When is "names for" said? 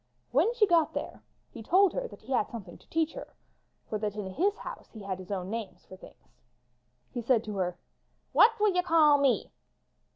5.51-5.95